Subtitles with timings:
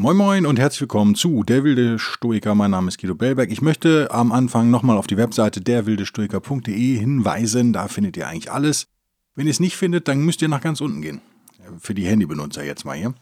[0.00, 2.54] Moin Moin und herzlich willkommen zu Der wilde Stoiker.
[2.54, 3.50] Mein Name ist Guido Bellberg.
[3.50, 7.74] Ich möchte am Anfang nochmal auf die Webseite derwildestoiker.de hinweisen.
[7.74, 8.86] Da findet ihr eigentlich alles.
[9.34, 11.20] Wenn ihr es nicht findet, dann müsst ihr nach ganz unten gehen.
[11.80, 13.12] Für die Handybenutzer jetzt mal hier.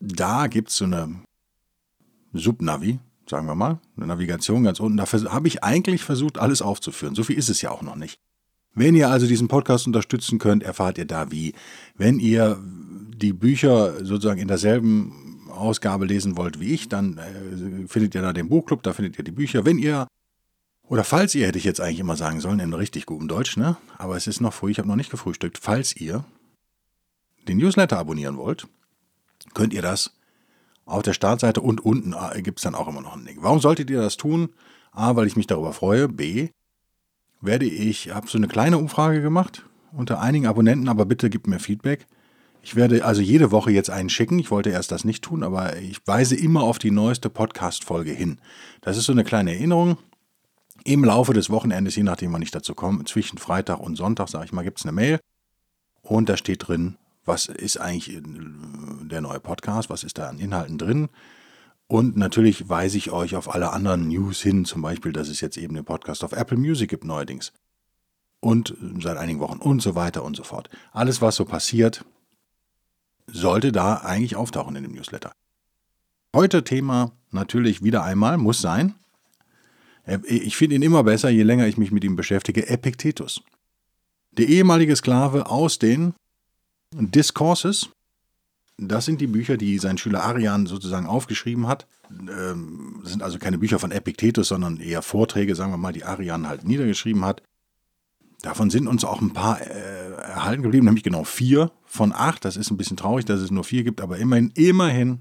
[0.00, 1.22] Da gibt es so eine
[2.34, 4.98] Subnavi, sagen wir mal, eine Navigation ganz unten.
[4.98, 7.14] Da habe ich eigentlich versucht, alles aufzuführen.
[7.14, 8.20] So viel ist es ja auch noch nicht.
[8.74, 11.54] Wenn ihr also diesen Podcast unterstützen könnt, erfahrt ihr da wie.
[11.96, 15.19] Wenn ihr die Bücher sozusagen in derselben
[15.60, 19.24] Ausgabe lesen wollt wie ich, dann äh, findet ihr da den Buchclub, da findet ihr
[19.24, 19.64] die Bücher.
[19.64, 20.06] Wenn ihr,
[20.88, 23.76] oder falls ihr, hätte ich jetzt eigentlich immer sagen sollen, in richtig gutem Deutsch, ne?
[23.98, 25.58] Aber es ist noch früh, ich habe noch nicht gefrühstückt.
[25.58, 26.24] Falls ihr
[27.48, 28.66] den Newsletter abonnieren wollt,
[29.54, 30.14] könnt ihr das
[30.84, 33.38] auf der Startseite und unten äh, gibt es dann auch immer noch einen Link.
[33.42, 34.50] Warum solltet ihr das tun?
[34.92, 36.08] A, weil ich mich darüber freue.
[36.08, 36.48] B,
[37.40, 41.58] werde ich, habe so eine kleine Umfrage gemacht unter einigen Abonnenten, aber bitte gebt mir
[41.58, 42.06] Feedback.
[42.62, 44.38] Ich werde also jede Woche jetzt einen schicken.
[44.38, 48.38] Ich wollte erst das nicht tun, aber ich weise immer auf die neueste Podcast-Folge hin.
[48.82, 49.96] Das ist so eine kleine Erinnerung.
[50.84, 54.46] Im Laufe des Wochenendes, je nachdem, wann ich dazu komme, zwischen Freitag und Sonntag, sage
[54.46, 55.20] ich mal, gibt es eine Mail.
[56.02, 60.78] Und da steht drin, was ist eigentlich der neue Podcast, was ist da an Inhalten
[60.78, 61.08] drin.
[61.86, 65.56] Und natürlich weise ich euch auf alle anderen News hin, zum Beispiel, dass es jetzt
[65.56, 67.52] eben den Podcast auf Apple Music gibt neuerdings.
[68.40, 70.70] Und seit einigen Wochen und so weiter und so fort.
[70.92, 72.04] Alles, was so passiert,
[73.32, 75.32] sollte da eigentlich auftauchen in dem Newsletter.
[76.34, 78.94] Heute Thema natürlich wieder einmal, muss sein.
[80.04, 83.42] Äh, ich finde ihn immer besser, je länger ich mich mit ihm beschäftige, Epictetus.
[84.32, 86.14] Der ehemalige Sklave aus den
[86.92, 87.90] Discourses.
[88.78, 91.86] Das sind die Bücher, die sein Schüler Arian sozusagen aufgeschrieben hat.
[92.10, 96.04] Ähm, das sind also keine Bücher von Epictetus, sondern eher Vorträge, sagen wir mal, die
[96.04, 97.42] Arian halt niedergeschrieben hat.
[98.42, 102.44] Davon sind uns auch ein paar äh, erhalten geblieben, nämlich genau vier von acht.
[102.44, 105.20] Das ist ein bisschen traurig, dass es nur vier gibt, aber immerhin, immerhin,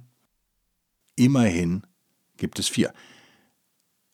[1.16, 1.84] immerhin
[2.38, 2.94] gibt es vier.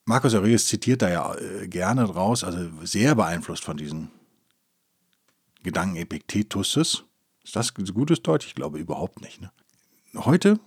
[0.05, 4.11] Markus Aurelius zitiert da ja äh, gerne draus, also sehr beeinflusst von diesen
[5.63, 6.77] Gedanken Epictetus.
[6.77, 8.47] Ist das gutes Deutsch?
[8.47, 9.41] Ich glaube überhaupt nicht.
[9.41, 9.51] Ne?
[10.15, 10.59] Heute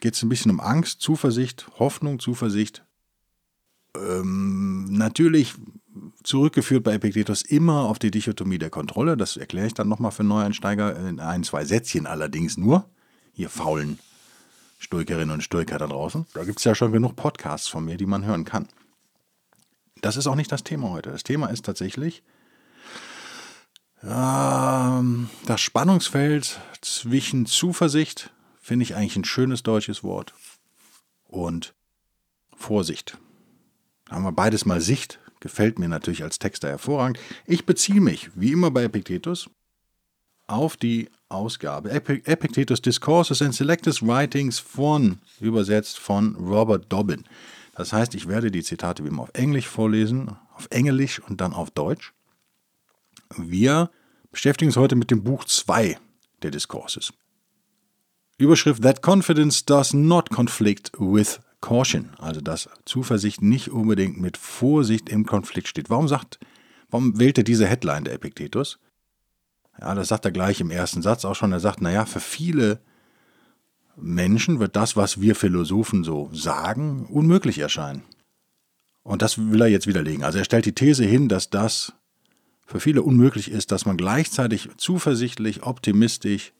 [0.00, 2.84] geht es ein bisschen um Angst, Zuversicht, Hoffnung, Zuversicht.
[3.96, 5.54] Ähm, natürlich
[6.24, 9.16] zurückgeführt bei Epictetus immer auf die Dichotomie der Kontrolle.
[9.16, 12.88] Das erkläre ich dann nochmal für Neueinsteiger in ein, zwei Sätzchen allerdings nur.
[13.34, 13.98] Ihr faulen
[14.78, 16.26] Stoikerinnen und Stoiker da draußen.
[16.34, 18.68] Da gibt es ja schon genug Podcasts von mir, die man hören kann.
[20.00, 21.10] Das ist auch nicht das Thema heute.
[21.10, 22.22] Das Thema ist tatsächlich
[24.02, 28.30] ähm, das Spannungsfeld zwischen Zuversicht,
[28.60, 30.34] finde ich eigentlich ein schönes deutsches Wort,
[31.26, 31.74] und
[32.54, 33.18] Vorsicht.
[34.06, 37.20] Da haben wir beides mal Sicht gefällt mir natürlich als Texter hervorragend.
[37.46, 39.50] Ich beziehe mich, wie immer bei Epictetus,
[40.46, 47.24] auf die Ausgabe Epictetus Discourses and Selected Writings von, übersetzt von Robert Dobbin.
[47.74, 51.52] Das heißt, ich werde die Zitate wie immer auf Englisch vorlesen, auf Englisch und dann
[51.52, 52.14] auf Deutsch.
[53.36, 53.90] Wir
[54.30, 55.98] beschäftigen uns heute mit dem Buch 2
[56.42, 57.12] der Discourses.
[58.38, 65.08] Überschrift That confidence does not conflict with Caution, also dass Zuversicht nicht unbedingt mit Vorsicht
[65.08, 65.88] im Konflikt steht.
[65.88, 66.38] Warum sagt,
[66.90, 68.78] warum wählt er diese Headline der Epiktetus?
[69.80, 71.52] Ja, das sagt er gleich im ersten Satz auch schon.
[71.52, 72.80] Er sagt, naja, für viele
[73.96, 78.02] Menschen wird das, was wir Philosophen so sagen, unmöglich erscheinen.
[79.02, 80.22] Und das will er jetzt widerlegen.
[80.22, 81.94] Also er stellt die These hin, dass das
[82.66, 86.52] für viele unmöglich ist, dass man gleichzeitig zuversichtlich, optimistisch,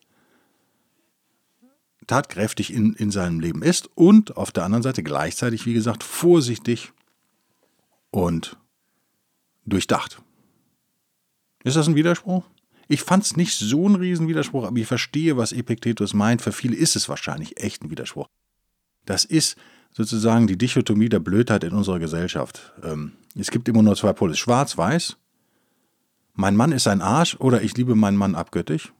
[2.07, 6.93] tatkräftig in, in seinem Leben ist und auf der anderen Seite gleichzeitig, wie gesagt, vorsichtig
[8.11, 8.57] und
[9.67, 10.23] durchdacht.
[11.65, 12.45] Ist das ein Widerspruch?
[12.87, 16.43] Ich fand es nicht so ein Riesenwiderspruch, aber ich verstehe, was Epiktetus meint.
[16.43, 18.29] Für viele ist es wahrscheinlich echt ein Widerspruch.
[19.07, 19.57] Das ist
[19.91, 22.75] sozusagen die Dichotomie der Blödheit in unserer Gesellschaft.
[22.83, 25.17] Ähm, es gibt immer nur zwei Pole, schwarz-weiß.
[26.35, 28.93] Mein Mann ist ein Arsch oder ich liebe meinen Mann abgöttisch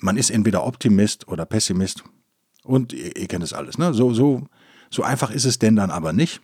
[0.00, 2.04] man ist entweder Optimist oder Pessimist.
[2.62, 3.78] Und ihr, ihr kennt es alles.
[3.78, 3.94] Ne?
[3.94, 4.46] So, so,
[4.90, 6.40] so einfach ist es denn dann aber nicht.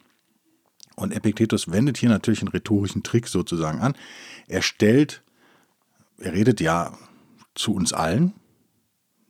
[0.95, 3.95] Und Epiktetus wendet hier natürlich einen rhetorischen Trick sozusagen an.
[4.47, 5.23] Er stellt,
[6.19, 6.97] er redet ja
[7.55, 8.35] zu uns allen,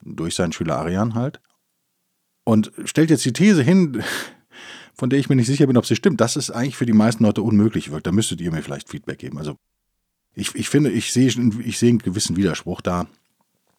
[0.03, 1.41] durch seinen Schüler Arian halt,
[2.45, 4.03] und stellt jetzt die These hin,
[4.95, 6.93] von der ich mir nicht sicher bin, ob sie stimmt, dass es eigentlich für die
[6.93, 8.07] meisten Leute unmöglich wirkt.
[8.07, 9.39] Da müsstet ihr mir vielleicht Feedback geben.
[9.39, 9.57] Also
[10.35, 11.29] ich, ich finde, ich sehe,
[11.65, 13.07] ich sehe einen gewissen Widerspruch da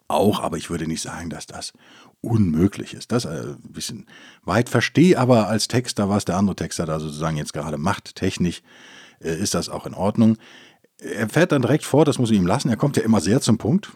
[0.08, 1.74] auch, aber ich würde nicht sagen, dass das
[2.22, 3.12] unmöglich ist.
[3.12, 4.06] Das ist ein bisschen
[4.44, 8.62] weit verstehe, aber als Texter, was der andere Texter da sozusagen jetzt gerade macht, technisch,
[9.20, 10.38] äh, ist das auch in Ordnung.
[10.98, 12.70] Er fährt dann direkt vor, das muss ich ihm lassen.
[12.70, 13.92] Er kommt ja immer sehr zum Punkt.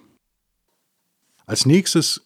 [1.45, 2.25] Als nächstes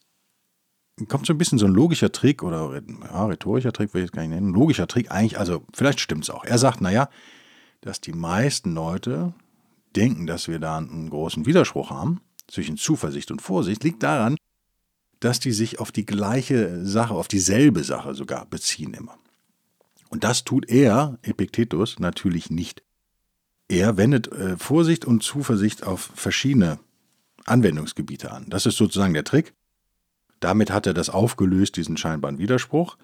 [1.08, 4.12] kommt so ein bisschen so ein logischer Trick oder ja, rhetorischer Trick, will ich es
[4.12, 4.54] gar nicht nennen.
[4.54, 6.44] Logischer Trick eigentlich, also vielleicht stimmt es auch.
[6.44, 7.10] Er sagt, naja,
[7.82, 9.34] dass die meisten Leute
[9.96, 12.22] denken, dass wir da einen großen Widerspruch haben
[12.52, 14.38] zwischen Zuversicht und Vorsicht, liegt daran,
[15.20, 19.18] dass die sich auf die gleiche Sache, auf dieselbe Sache sogar beziehen immer.
[20.10, 22.84] Und das tut er, Epiktetus, natürlich nicht.
[23.70, 26.80] Er wendet äh, Vorsicht und Zuversicht auf verschiedene
[27.46, 28.46] Anwendungsgebiete an.
[28.50, 29.54] Das ist sozusagen der Trick.
[30.42, 32.98] Damit hat er das aufgelöst, diesen scheinbaren Widerspruch.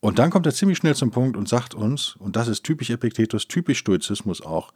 [0.00, 2.90] Und dann kommt er ziemlich schnell zum Punkt und sagt uns, und das ist typisch
[2.90, 4.72] Epiktetus, typisch Stoizismus auch,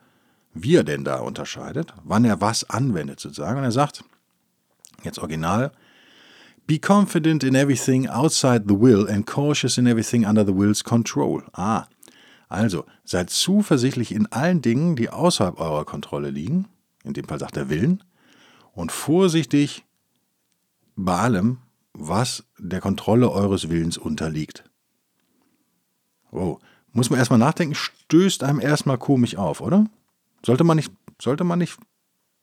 [0.63, 3.59] wie er denn da unterscheidet, wann er was anwendet sozusagen.
[3.59, 4.05] Und er sagt,
[5.05, 5.73] jetzt original,
[6.67, 11.45] Be confident in everything outside the will and cautious in everything under the will's control.
[11.53, 11.87] Ah,
[12.49, 16.67] also seid zuversichtlich in allen Dingen, die außerhalb eurer Kontrolle liegen,
[17.05, 18.03] in dem Fall sagt er Willen,
[18.73, 19.85] und vorsichtig
[20.97, 21.59] bei allem,
[21.93, 24.65] was der Kontrolle eures Willens unterliegt.
[26.33, 26.59] Oh,
[26.93, 29.87] muss man erstmal nachdenken, stößt einem erstmal komisch auf, oder?
[30.45, 31.79] Sollte man nicht, sollte man nicht,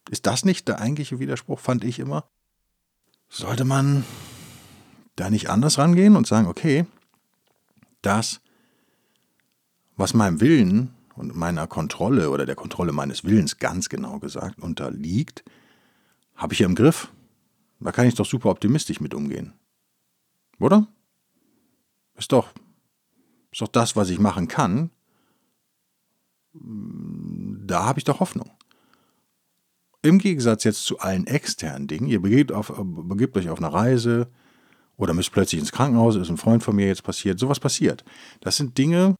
[0.09, 2.29] ist das nicht der eigentliche Widerspruch, fand ich immer?
[3.29, 4.03] Sollte man
[5.15, 6.85] da nicht anders rangehen und sagen, okay,
[8.01, 8.41] das,
[9.95, 15.43] was meinem Willen und meiner Kontrolle oder der Kontrolle meines Willens ganz genau gesagt unterliegt,
[16.35, 17.11] habe ich ja im Griff.
[17.79, 19.53] Da kann ich doch super optimistisch mit umgehen.
[20.59, 20.87] Oder?
[22.15, 22.53] Ist doch,
[23.51, 24.89] ist doch das, was ich machen kann.
[27.67, 28.51] Da habe ich doch Hoffnung.
[30.01, 34.27] Im Gegensatz jetzt zu allen externen Dingen, ihr begebt, auf, begebt euch auf eine Reise
[34.97, 38.03] oder müsst plötzlich ins Krankenhaus, ist ein Freund von mir jetzt passiert, sowas passiert.
[38.41, 39.15] Das sind Dinge,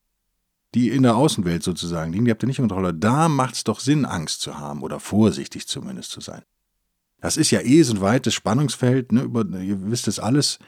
[0.74, 2.94] die in der Außenwelt sozusagen liegen, die habt ihr nicht in Kontrolle.
[2.94, 6.42] Da macht es doch Sinn, Angst zu haben oder vorsichtig zumindest zu sein.
[7.22, 10.60] Das ist ja eh so ein weites Spannungsfeld, ne, über, ihr wisst es alles.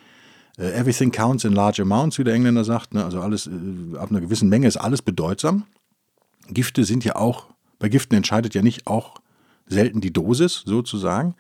[0.57, 2.94] Uh, everything counts in large amounts, wie der Engländer sagt.
[2.94, 5.66] Ne, also alles uh, ab einer gewissen Menge ist alles bedeutsam.
[6.48, 7.48] Gifte sind ja auch,
[7.85, 9.21] bei Giften entscheidet ja nicht auch
[9.67, 11.35] selten die Dosis sozusagen.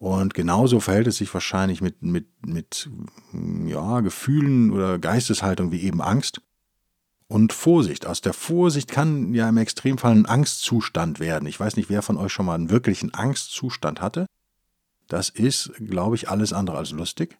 [0.00, 2.90] Und genauso verhält es sich wahrscheinlich mit, mit, mit
[3.66, 6.40] ja, Gefühlen oder Geisteshaltung wie eben Angst
[7.28, 8.04] und Vorsicht.
[8.04, 11.46] Aus der Vorsicht kann ja im Extremfall ein Angstzustand werden.
[11.46, 14.26] Ich weiß nicht, wer von euch schon mal einen wirklichen Angstzustand hatte.
[15.06, 17.38] Das ist, glaube ich, alles andere als lustig.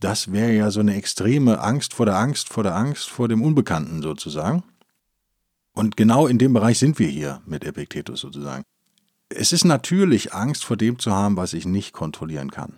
[0.00, 3.42] Das wäre ja so eine extreme Angst vor der Angst, vor der Angst, vor dem
[3.42, 4.64] Unbekannten sozusagen.
[5.78, 8.64] Und genau in dem Bereich sind wir hier mit Epiktetus sozusagen.
[9.28, 12.74] Es ist natürlich Angst vor dem zu haben, was ich nicht kontrollieren kann.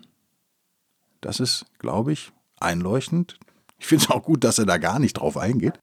[1.22, 3.38] Das ist, glaube ich, einleuchtend.
[3.78, 5.80] Ich finde es auch gut, dass er da gar nicht drauf eingeht.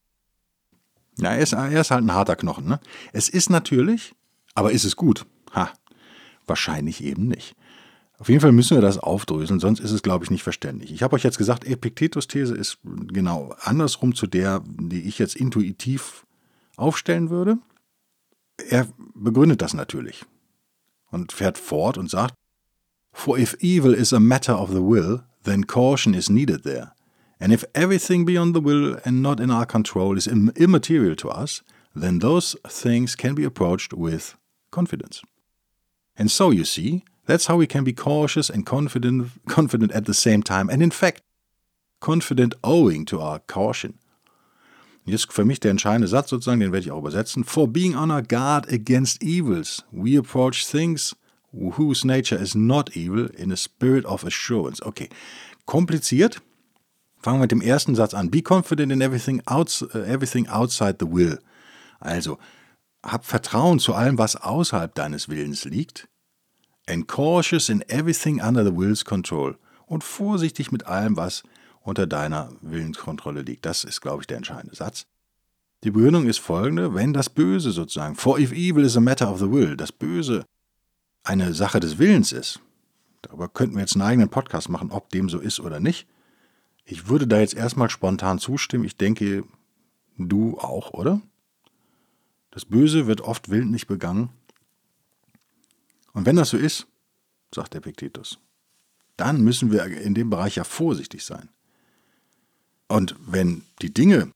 [1.18, 2.68] Ja, er ist, er ist halt ein harter Knochen.
[2.68, 2.80] Ne?
[3.14, 4.14] Es ist natürlich,
[4.54, 5.26] aber ist es gut?
[5.56, 5.72] Ha,
[6.46, 7.56] wahrscheinlich eben nicht.
[8.20, 10.92] Auf jeden Fall müssen wir das aufdröseln, sonst ist es, glaube ich, nicht verständlich.
[10.92, 16.27] Ich habe euch jetzt gesagt, Epiktetus-These ist genau andersrum zu der, die ich jetzt intuitiv
[16.78, 17.58] aufstellen würde.
[18.70, 20.26] Er begründet das natürlich
[21.12, 22.34] und fährt fort und sagt,
[23.12, 26.94] For if evil is a matter of the will, then caution is needed there.
[27.40, 31.30] And if everything beyond the will and not in our control is Im immaterial to
[31.30, 31.64] us,
[31.96, 34.36] then those things can be approached with
[34.72, 35.22] confidence.
[36.16, 40.14] And so, you see, that's how we can be cautious and confident, confident at the
[40.14, 41.22] same time, and in fact,
[42.00, 44.00] confident owing to our caution.
[45.08, 47.44] Jetzt für mich der entscheidende Satz sozusagen, den werde ich auch übersetzen.
[47.44, 51.16] For being on our guard against evils, we approach things
[51.52, 54.86] whose nature is not evil in a spirit of assurance.
[54.86, 55.08] Okay,
[55.66, 56.42] kompliziert,
[57.20, 58.30] Fangen wir mit dem ersten Satz an.
[58.30, 61.40] Be confident in everything, outs uh, everything outside the will.
[62.00, 62.38] Also,
[63.04, 66.08] hab Vertrauen zu allem, was außerhalb deines Willens liegt.
[66.88, 69.58] And cautious in everything under the will's control.
[69.88, 71.44] Und vorsichtig mit allem, was
[71.88, 73.66] unter deiner Willenskontrolle liegt.
[73.66, 75.06] Das ist, glaube ich, der entscheidende Satz.
[75.86, 79.40] Die Begründung ist folgende, wenn das Böse sozusagen, for if evil is a matter of
[79.40, 80.44] the will, das Böse
[81.24, 82.60] eine Sache des Willens ist,
[83.22, 86.10] darüber könnten wir jetzt einen eigenen Podcast machen, ob dem so ist oder nicht,
[86.84, 88.84] ich würde da jetzt erstmal spontan zustimmen.
[88.84, 89.46] Ich denke,
[90.18, 91.22] du auch, oder?
[92.52, 94.30] Das Böse wird oft willentlich begangen.
[96.12, 96.88] Und wenn das so ist,
[97.56, 98.40] sagt Epiktetus,
[99.16, 101.50] dann müssen wir in dem Bereich ja vorsichtig sein.
[102.88, 104.32] Und wenn die Dinge,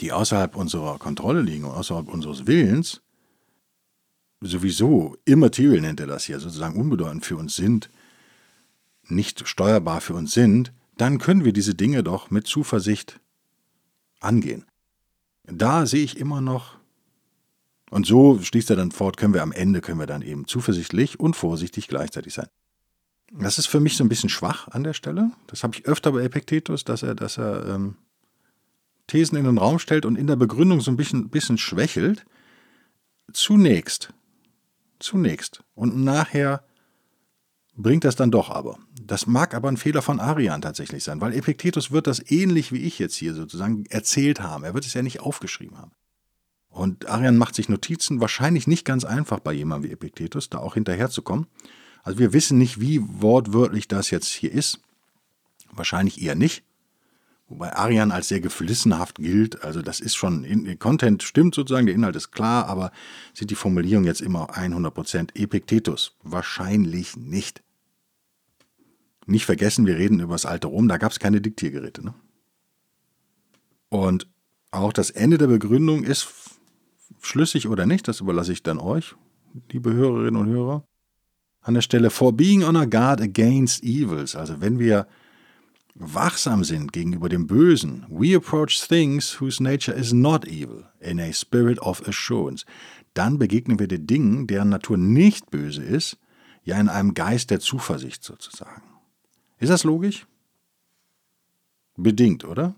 [0.00, 3.02] die außerhalb unserer Kontrolle liegen außerhalb unseres Willens,
[4.40, 7.90] sowieso immaterial nennt er das hier, sozusagen unbedeutend für uns sind,
[9.04, 13.20] nicht steuerbar für uns sind, dann können wir diese Dinge doch mit Zuversicht
[14.20, 14.64] angehen.
[15.44, 16.76] Da sehe ich immer noch,
[17.90, 21.20] und so schließt er dann fort, können wir am Ende, können wir dann eben zuversichtlich
[21.20, 22.48] und vorsichtig gleichzeitig sein.
[23.32, 25.30] Das ist für mich so ein bisschen schwach an der Stelle.
[25.48, 27.96] Das habe ich öfter bei Epictetus, dass er, dass er ähm,
[29.06, 32.24] Thesen in den Raum stellt und in der Begründung so ein bisschen, bisschen schwächelt.
[33.32, 34.12] Zunächst,
[35.00, 36.64] zunächst und nachher
[37.76, 38.78] bringt das dann doch aber.
[39.02, 42.82] Das mag aber ein Fehler von Arian tatsächlich sein, weil Epiktetus wird das ähnlich wie
[42.82, 44.64] ich jetzt hier sozusagen erzählt haben.
[44.64, 45.92] Er wird es ja nicht aufgeschrieben haben.
[46.68, 50.74] Und Arian macht sich Notizen, wahrscheinlich nicht ganz einfach bei jemandem wie Epiktetus, da auch
[50.74, 51.46] hinterherzukommen.
[52.06, 54.78] Also wir wissen nicht, wie wortwörtlich das jetzt hier ist.
[55.72, 56.62] Wahrscheinlich eher nicht.
[57.48, 59.64] Wobei Arian als sehr geflissenhaft gilt.
[59.64, 62.92] Also das ist schon, in, Content stimmt sozusagen, der Inhalt ist klar, aber
[63.34, 66.14] sind die Formulierungen jetzt immer 100% Epiktetus?
[66.22, 67.64] Wahrscheinlich nicht.
[69.26, 72.04] Nicht vergessen, wir reden über das alte Rom, da gab es keine Diktiergeräte.
[72.04, 72.14] Ne?
[73.88, 74.28] Und
[74.70, 76.28] auch das Ende der Begründung ist
[77.20, 79.16] schlüssig oder nicht, das überlasse ich dann euch,
[79.72, 80.86] liebe Hörerinnen und Hörer.
[81.66, 85.08] An der Stelle, for being on a guard against evils, also wenn wir
[85.96, 91.32] wachsam sind gegenüber dem Bösen, we approach things whose nature is not evil, in a
[91.32, 92.64] spirit of assurance,
[93.14, 96.18] dann begegnen wir den Dingen, deren Natur nicht böse ist,
[96.62, 98.82] ja in einem Geist der Zuversicht sozusagen.
[99.58, 100.28] Ist das logisch?
[101.96, 102.76] Bedingt, oder?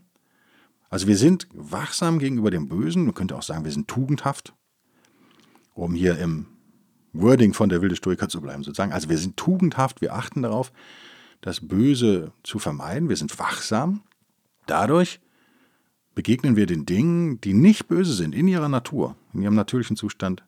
[0.88, 4.54] Also wir sind wachsam gegenüber dem Bösen, man könnte auch sagen, wir sind tugendhaft,
[5.74, 6.46] um hier im
[7.12, 8.92] Wording von der wilde Stoiker zu bleiben, sozusagen.
[8.92, 10.72] Also wir sind tugendhaft, wir achten darauf,
[11.40, 14.02] das Böse zu vermeiden, wir sind wachsam.
[14.66, 15.20] Dadurch
[16.14, 20.44] begegnen wir den Dingen, die nicht böse sind, in ihrer Natur, in ihrem natürlichen Zustand,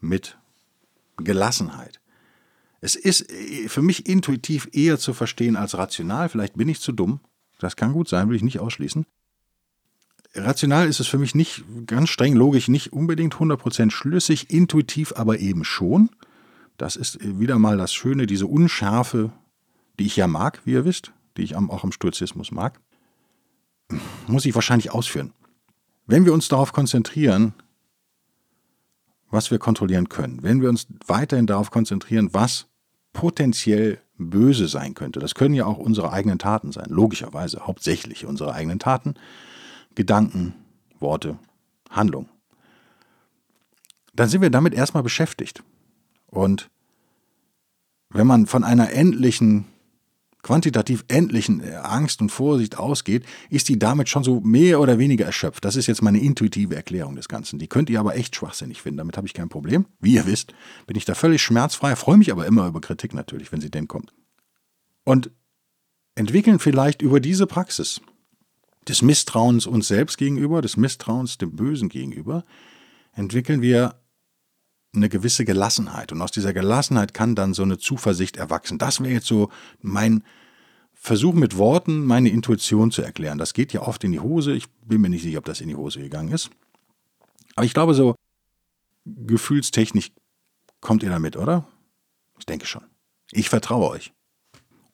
[0.00, 0.36] mit
[1.16, 2.00] Gelassenheit.
[2.80, 6.28] Es ist äh, für mich intuitiv eher zu verstehen als rational.
[6.28, 7.20] Vielleicht bin ich zu dumm.
[7.58, 9.06] Das kann gut sein, will ich nicht ausschließen.
[10.34, 15.38] Rational ist es für mich nicht ganz streng logisch, nicht unbedingt 100% schlüssig, intuitiv aber
[15.38, 16.10] eben schon.
[16.78, 19.32] Das ist äh, wieder mal das Schöne, diese Unschärfe,
[19.98, 22.80] die ich ja mag, wie ihr wisst, die ich auch am Stoizismus mag.
[24.26, 25.32] Muss ich wahrscheinlich ausführen.
[26.06, 27.52] Wenn wir uns darauf konzentrieren,
[29.30, 32.66] was wir kontrollieren können, wenn wir uns weiterhin darauf konzentrieren, was
[33.12, 35.20] potenziell böse sein könnte.
[35.20, 39.14] Das können ja auch unsere eigenen Taten sein, logischerweise, hauptsächlich unsere eigenen Taten,
[39.94, 40.54] Gedanken,
[41.00, 41.38] Worte,
[41.90, 42.28] Handlung.
[44.14, 45.62] Dann sind wir damit erstmal beschäftigt.
[46.26, 46.70] Und
[48.10, 49.66] wenn man von einer endlichen
[50.42, 55.64] quantitativ endlichen Angst und Vorsicht ausgeht, ist die damit schon so mehr oder weniger erschöpft.
[55.64, 57.60] Das ist jetzt meine intuitive Erklärung des Ganzen.
[57.60, 58.98] Die könnt ihr aber echt schwachsinnig finden.
[58.98, 59.86] Damit habe ich kein Problem.
[60.00, 60.52] Wie ihr wisst,
[60.86, 63.86] bin ich da völlig schmerzfrei, freue mich aber immer über Kritik natürlich, wenn sie denn
[63.86, 64.12] kommt.
[65.04, 65.30] Und
[66.16, 68.00] entwickeln vielleicht über diese Praxis
[68.88, 72.44] des Misstrauens uns selbst gegenüber, des Misstrauens dem Bösen gegenüber,
[73.12, 73.94] entwickeln wir
[74.94, 76.12] eine gewisse Gelassenheit.
[76.12, 78.78] Und aus dieser Gelassenheit kann dann so eine Zuversicht erwachsen.
[78.78, 80.22] Das wäre jetzt so mein
[80.92, 83.38] Versuch mit Worten, meine Intuition zu erklären.
[83.38, 84.52] Das geht ja oft in die Hose.
[84.52, 86.50] Ich bin mir nicht sicher, ob das in die Hose gegangen ist.
[87.56, 88.14] Aber ich glaube, so
[89.04, 90.12] gefühlstechnisch
[90.80, 91.66] kommt ihr damit, oder?
[92.38, 92.84] Ich denke schon.
[93.30, 94.12] Ich vertraue euch.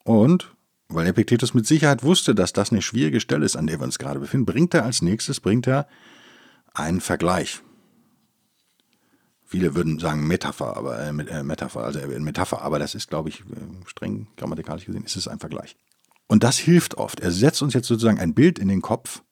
[0.03, 0.55] Und
[0.89, 3.99] weil Epiktetus mit Sicherheit wusste, dass das eine schwierige Stelle ist, an der wir uns
[3.99, 5.87] gerade befinden, bringt er als nächstes bringt er
[6.73, 7.61] einen Vergleich.
[9.45, 13.29] Viele würden sagen Metapher, aber äh, äh Metapher, also äh, Metapher, aber das ist, glaube
[13.29, 15.75] ich, äh, streng grammatikalisch gesehen, ist es ein Vergleich.
[16.27, 17.19] Und das hilft oft.
[17.19, 19.23] Er setzt uns jetzt sozusagen ein Bild in den Kopf,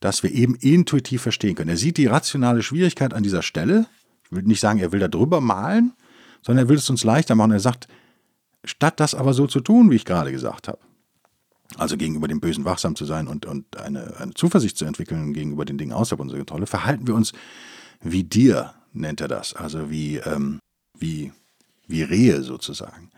[0.00, 1.68] das wir eben intuitiv verstehen können.
[1.68, 3.86] Er sieht die rationale Schwierigkeit an dieser Stelle.
[4.24, 5.92] Ich will nicht sagen, er will da drüber malen,
[6.40, 7.52] sondern er will es uns leichter machen.
[7.52, 7.88] Er sagt,
[8.64, 10.78] statt das aber so zu tun, wie ich gerade gesagt habe,
[11.76, 15.64] also gegenüber dem Bösen wachsam zu sein und, und eine, eine Zuversicht zu entwickeln gegenüber
[15.64, 17.32] den Dingen außerhalb unserer Kontrolle, verhalten wir uns
[18.02, 20.58] wie dir, nennt er das, also wie, ähm,
[20.98, 21.32] wie,
[21.86, 23.10] wie Rehe sozusagen.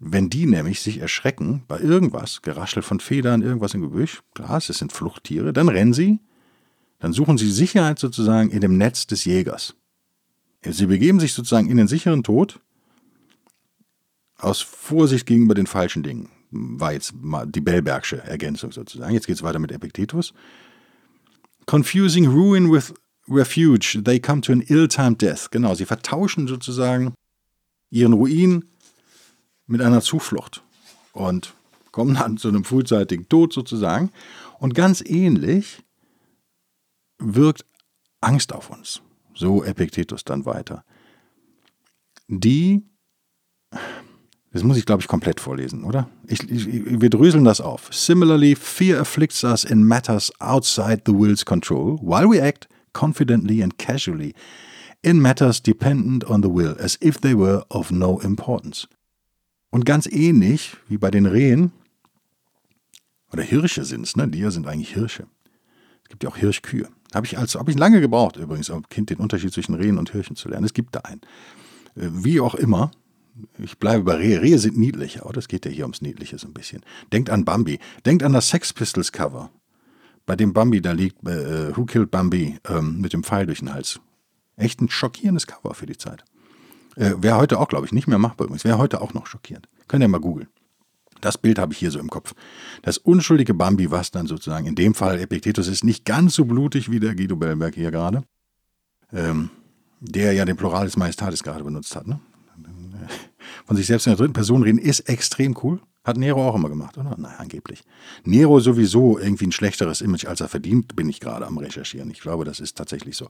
[0.00, 4.66] Wenn die nämlich sich erschrecken bei irgendwas, Geraschel von Federn, irgendwas im Gebüsch, klar, es
[4.66, 6.20] sind Fluchttiere, dann rennen sie,
[7.00, 9.74] dann suchen sie Sicherheit sozusagen in dem Netz des Jägers.
[10.62, 12.60] Sie begeben sich sozusagen in den sicheren Tod
[14.38, 16.30] aus Vorsicht gegenüber den falschen Dingen.
[16.50, 19.12] War jetzt mal die Bellbergsche Ergänzung sozusagen.
[19.12, 20.32] Jetzt geht es weiter mit Epictetus.
[21.66, 22.94] Confusing ruin with
[23.28, 25.50] refuge, they come to an ill-timed death.
[25.50, 27.12] Genau, sie vertauschen sozusagen
[27.90, 28.64] ihren Ruin
[29.66, 30.62] mit einer Zuflucht
[31.12, 31.54] und
[31.92, 34.10] kommen dann zu einem frühzeitigen Tod sozusagen.
[34.58, 35.82] Und ganz ähnlich
[37.18, 37.64] wirkt
[38.20, 39.02] Angst auf uns.
[39.34, 40.84] So Epiktetus dann weiter.
[42.28, 42.82] Die,
[44.58, 46.08] das muss ich glaube ich komplett vorlesen, oder?
[46.26, 47.88] Ich, ich, wir dröseln das auf.
[47.92, 53.78] Similarly, fear afflicts us in matters outside the will's control, while we act confidently and
[53.78, 54.34] casually
[55.02, 58.88] in matters dependent on the will, as if they were of no importance.
[59.70, 61.72] Und ganz ähnlich wie bei den Rehen,
[63.32, 64.26] oder Hirsche sind es, ne?
[64.28, 65.26] Die sind eigentlich Hirsche.
[66.02, 66.88] Es gibt ja auch Hirschkühe.
[67.14, 70.10] Habe ich, als, hab ich lange gebraucht, übrigens, um Kind den Unterschied zwischen Rehen und
[70.10, 70.64] Hirschen zu lernen.
[70.64, 71.20] Es gibt da einen.
[71.94, 72.90] Äh, wie auch immer,
[73.58, 74.40] ich bleibe bei Rehe.
[74.40, 75.38] Rehe sind niedlicher, oder?
[75.38, 76.82] Es geht ja hier ums Niedliche so ein bisschen.
[77.12, 77.78] Denkt an Bambi.
[78.06, 79.50] Denkt an das Sex Pistols Cover.
[80.26, 83.72] Bei dem Bambi da liegt äh, Who Killed Bambi ähm, mit dem Pfeil durch den
[83.72, 84.00] Hals.
[84.56, 86.24] Echt ein schockierendes Cover für die Zeit.
[86.96, 88.64] Äh, Wäre heute auch, glaube ich, nicht mehr machbar übrigens.
[88.64, 89.68] Wäre heute auch noch schockierend.
[89.86, 90.48] Könnt ihr mal googeln.
[91.20, 92.34] Das Bild habe ich hier so im Kopf.
[92.82, 96.90] Das unschuldige Bambi, was dann sozusagen in dem Fall Epiktetus ist, nicht ganz so blutig
[96.90, 98.22] wie der Guido Bellberg hier gerade,
[99.12, 99.50] ähm,
[100.00, 102.06] der ja den Pluralis Majestatis gerade benutzt hat.
[102.06, 102.20] Ne?
[103.68, 105.78] Von sich selbst in der dritten Person reden ist extrem cool.
[106.02, 107.14] Hat Nero auch immer gemacht, oder?
[107.18, 107.84] Nein, angeblich.
[108.24, 112.10] Nero sowieso irgendwie ein schlechteres Image, als er verdient, bin ich gerade am Recherchieren.
[112.10, 113.28] Ich glaube, das ist tatsächlich so.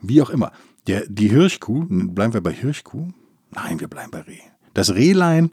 [0.00, 0.50] Wie auch immer.
[0.88, 3.12] Der, die Hirschkuh, bleiben wir bei Hirschkuh?
[3.52, 4.40] Nein, wir bleiben bei Reh.
[4.74, 5.52] Das Rehlein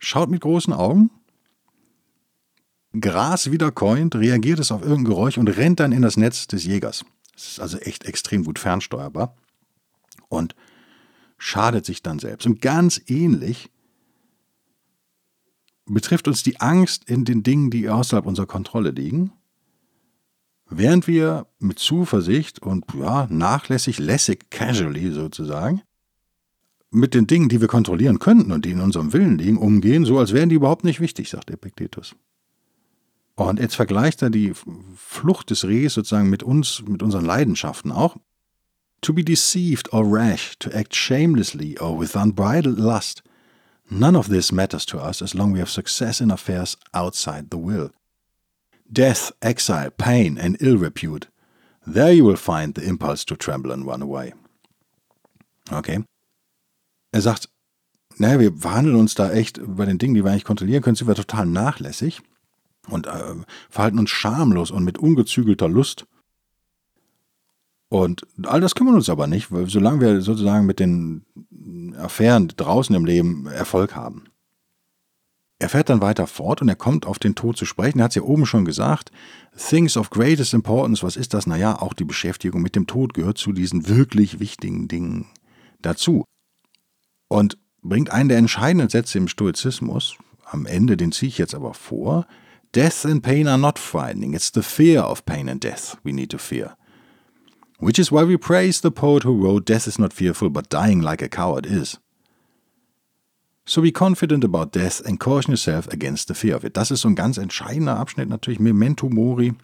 [0.00, 1.10] schaut mit großen Augen,
[3.00, 6.64] Gras wieder coint, reagiert es auf irgendein Geräusch und rennt dann in das Netz des
[6.64, 7.04] Jägers.
[7.34, 9.36] Das ist also echt extrem gut fernsteuerbar
[10.28, 10.56] und
[11.38, 12.46] schadet sich dann selbst.
[12.46, 13.70] Und ganz ähnlich
[15.86, 19.32] betrifft uns die Angst in den Dingen, die außerhalb unserer Kontrolle liegen,
[20.68, 25.82] während wir mit Zuversicht und ja, nachlässig, lässig, casually sozusagen,
[26.90, 30.18] mit den Dingen, die wir kontrollieren könnten und die in unserem Willen liegen, umgehen, so
[30.18, 32.16] als wären die überhaupt nicht wichtig, sagt Epiktetus.
[33.34, 34.54] Und jetzt vergleicht er die
[34.96, 38.16] Flucht des Rehs sozusagen mit uns, mit unseren Leidenschaften auch.
[39.02, 43.22] To be deceived or rash, to act shamelessly or with unbridled lust–
[43.90, 47.58] None of this matters to us as long we have success in affairs outside the
[47.58, 47.92] will.
[48.92, 51.28] Death, exile, pain, and ill repute.
[51.86, 54.32] There you will find the impulse to tremble and run away.
[55.72, 56.04] Okay.
[57.12, 57.48] Er sagt,
[58.18, 61.06] naja, wir verhandeln uns da echt bei den Dingen, die wir eigentlich kontrollieren können, sind
[61.06, 62.22] wir total nachlässig
[62.88, 63.34] und äh,
[63.70, 66.06] verhalten uns schamlos und mit ungezügelter Lust.
[67.88, 71.24] Und all das kümmern uns aber nicht, weil solange wir sozusagen mit den
[71.98, 74.24] Affären draußen im Leben Erfolg haben.
[75.58, 77.98] Er fährt dann weiter fort und er kommt auf den Tod zu sprechen.
[77.98, 79.10] Er hat es ja oben schon gesagt.
[79.56, 81.46] Things of greatest importance, was ist das?
[81.46, 85.28] Naja, auch die Beschäftigung mit dem Tod gehört zu diesen wirklich wichtigen Dingen
[85.80, 86.24] dazu.
[87.28, 91.72] Und bringt einen der entscheidenden Sätze im Stoizismus, am Ende, den ziehe ich jetzt aber
[91.72, 92.26] vor.
[92.74, 94.34] Death and pain are not frightening.
[94.34, 96.76] It's the fear of pain and death we need to fear.
[97.78, 101.02] Which is why we praise the poet who wrote, Death is not fearful, but dying
[101.02, 101.98] like a coward is.
[103.66, 106.76] So be confident about death and caution yourself against the fear of it.
[106.76, 108.60] Das ist so ein ganz entscheidender Abschnitt natürlich.
[108.60, 109.54] Memento Mori.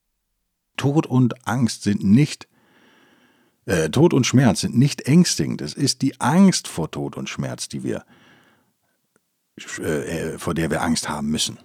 [0.77, 2.49] Tod und Angst sind nicht,
[3.67, 5.63] äh, Tod und Schmerz sind nicht ängstigend.
[5.63, 8.05] Es ist die Angst vor Tod und Schmerz, die wir,
[9.79, 11.59] äh, vor der wir Angst haben müssen.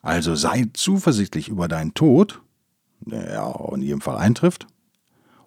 [0.00, 2.40] Also sei zuversichtlich über deinen Tod,
[3.00, 4.66] der ja in jedem Fall eintrifft,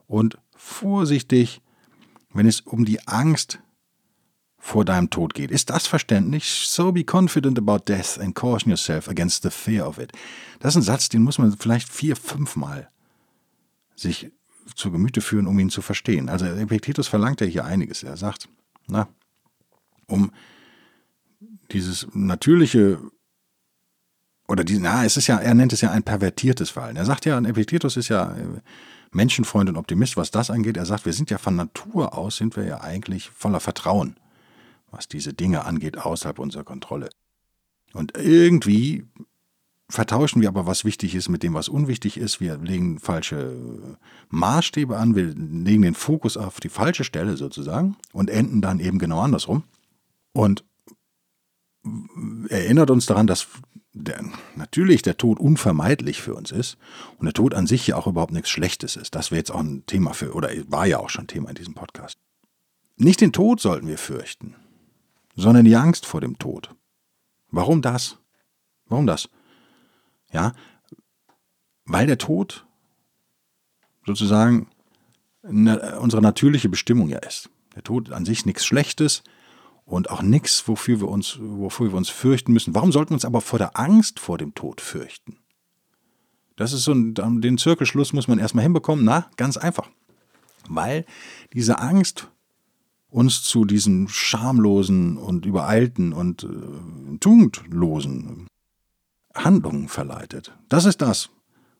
[0.07, 1.61] und vorsichtig,
[2.33, 3.59] wenn es um die Angst
[4.57, 5.51] vor deinem Tod geht.
[5.51, 6.67] Ist das verständlich?
[6.67, 10.11] So be confident about death and caution yourself against the fear of it.
[10.59, 12.89] Das ist ein Satz, den muss man vielleicht vier, fünfmal
[13.95, 14.31] sich
[14.75, 16.27] zu Gemüte führen, um ihn zu verstehen.
[16.27, 18.03] Also Epictetus verlangt ja hier einiges.
[18.03, 18.49] Er sagt,
[18.87, 19.07] na,
[20.07, 20.31] um
[21.71, 22.99] dieses natürliche
[24.47, 26.97] oder die, na, es ist ja, er nennt es ja ein pervertiertes Verhalten.
[26.97, 28.35] Er sagt ja, Epictetus ist ja
[29.11, 30.77] Menschenfreund und Optimist, was das angeht.
[30.77, 34.17] Er sagt, wir sind ja von Natur aus, sind wir ja eigentlich voller Vertrauen,
[34.91, 37.09] was diese Dinge angeht, außerhalb unserer Kontrolle.
[37.93, 39.05] Und irgendwie
[39.89, 42.41] vertauschen wir aber, was wichtig ist, mit dem, was unwichtig ist.
[42.41, 43.55] Wir legen falsche
[44.29, 48.99] Maßstäbe an, wir legen den Fokus auf die falsche Stelle sozusagen und enden dann eben
[48.99, 49.63] genau andersrum.
[50.33, 50.65] Und
[52.49, 53.47] erinnert uns daran, dass
[54.07, 54.23] der,
[54.55, 56.77] natürlich der Tod unvermeidlich für uns ist
[57.17, 59.15] und der Tod an sich ja auch überhaupt nichts Schlechtes ist.
[59.15, 61.73] Das wäre jetzt auch ein Thema für, oder war ja auch schon Thema in diesem
[61.73, 62.17] Podcast.
[62.95, 64.55] Nicht den Tod sollten wir fürchten,
[65.35, 66.73] sondern die Angst vor dem Tod.
[67.49, 68.17] Warum das?
[68.85, 69.29] Warum das?
[70.31, 70.53] Ja,
[71.85, 72.65] weil der Tod
[74.05, 74.69] sozusagen
[75.43, 77.49] unsere natürliche Bestimmung ja ist.
[77.75, 79.23] Der Tod an sich nichts Schlechtes,
[79.87, 82.75] und auch nichts, wofür wir uns, wofür wir uns fürchten müssen.
[82.75, 85.37] Warum sollten wir uns aber vor der Angst vor dem Tod fürchten?
[86.57, 89.05] Das ist so ein, den Zirkelschluss muss man erstmal hinbekommen.
[89.05, 89.89] Na, ganz einfach.
[90.67, 91.05] Weil
[91.53, 92.29] diese Angst
[93.09, 98.47] uns zu diesen schamlosen und übereilten und äh, tugendlosen
[99.33, 100.53] Handlungen verleitet.
[100.67, 101.29] Das ist das,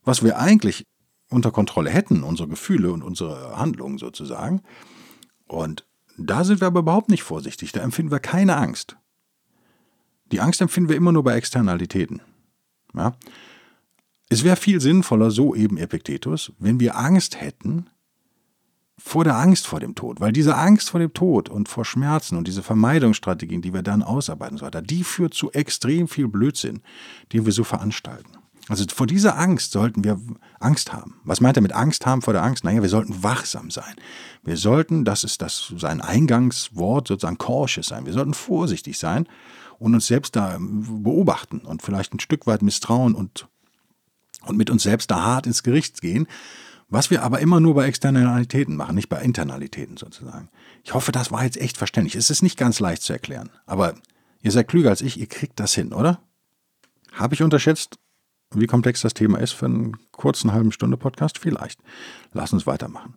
[0.05, 0.85] was wir eigentlich
[1.29, 4.61] unter Kontrolle hätten, unsere Gefühle und unsere Handlungen sozusagen.
[5.47, 5.85] Und
[6.17, 8.97] da sind wir aber überhaupt nicht vorsichtig, da empfinden wir keine Angst.
[10.31, 12.21] Die Angst empfinden wir immer nur bei Externalitäten.
[12.93, 13.15] Ja?
[14.29, 17.89] Es wäre viel sinnvoller, so eben Epiktetus, wenn wir Angst hätten
[18.97, 22.35] vor der Angst vor dem Tod, weil diese Angst vor dem Tod und vor Schmerzen
[22.35, 26.27] und diese Vermeidungsstrategien, die wir dann ausarbeiten und so weiter, die führt zu extrem viel
[26.27, 26.81] Blödsinn,
[27.31, 28.37] den wir so veranstalten.
[28.69, 30.19] Also vor dieser Angst sollten wir
[30.59, 31.19] Angst haben.
[31.23, 32.63] Was meint er mit Angst haben vor der Angst?
[32.63, 33.95] Naja, wir sollten wachsam sein.
[34.43, 38.05] Wir sollten, das ist das sein Eingangswort, sozusagen cautious sein.
[38.05, 39.27] Wir sollten vorsichtig sein
[39.79, 43.47] und uns selbst da beobachten und vielleicht ein Stück weit misstrauen und,
[44.43, 46.27] und mit uns selbst da hart ins Gericht gehen.
[46.89, 50.49] Was wir aber immer nur bei Externalitäten machen, nicht bei Internalitäten sozusagen.
[50.83, 52.15] Ich hoffe, das war jetzt echt verständlich.
[52.15, 53.49] Es ist nicht ganz leicht zu erklären.
[53.65, 53.95] Aber
[54.41, 56.21] ihr seid klüger als ich, ihr kriegt das hin, oder?
[57.11, 57.99] Habe ich unterschätzt,
[58.53, 61.37] wie komplex das Thema ist für einen kurzen halben Stunde Podcast?
[61.37, 61.79] Vielleicht.
[62.33, 63.15] Lass uns weitermachen.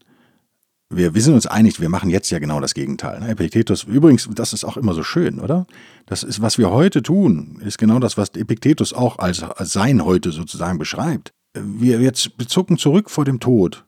[0.93, 3.21] Wir, wir sind uns einig, wir machen jetzt ja genau das Gegenteil.
[3.21, 3.29] Ne?
[3.29, 5.67] Epiktetus, übrigens, das ist auch immer so schön, oder?
[6.07, 10.05] Das ist, was wir heute tun, ist genau das, was Epiktetus auch als, als sein
[10.05, 11.33] heute sozusagen beschreibt.
[11.55, 13.85] Wir jetzt zucken zurück vor dem Tod.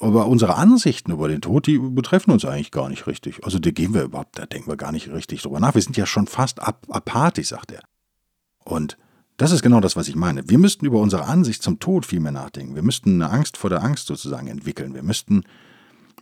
[0.00, 3.44] Aber unsere Ansichten über den Tod, die betreffen uns eigentlich gar nicht richtig.
[3.44, 5.74] Also da gehen wir überhaupt, da denken wir gar nicht richtig drüber nach.
[5.74, 7.82] Wir sind ja schon fast ap apathisch, sagt er.
[8.64, 8.98] Und
[9.40, 10.46] das ist genau das, was ich meine.
[10.50, 12.74] Wir müssten über unsere Ansicht zum Tod viel mehr nachdenken.
[12.74, 14.92] Wir müssten eine Angst vor der Angst sozusagen entwickeln.
[14.94, 15.44] Wir müssten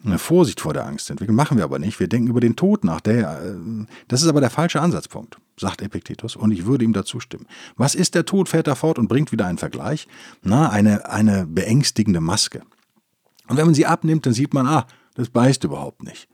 [0.04, 1.34] eine Vorsicht vor der Angst entwickeln.
[1.34, 1.98] Machen wir aber nicht.
[1.98, 3.00] Wir denken über den Tod nach.
[3.00, 7.18] Der, äh, das ist aber der falsche Ansatzpunkt, sagt Epiktetus, und ich würde ihm dazu
[7.18, 7.46] stimmen.
[7.76, 10.06] Was ist der Tod, fährt er fort und bringt wieder einen Vergleich?
[10.42, 12.62] Na, eine, eine beängstigende Maske.
[13.48, 16.28] Und wenn man sie abnimmt, dann sieht man, ah, das beißt überhaupt nicht.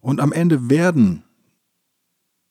[0.00, 1.24] Und am Ende werden,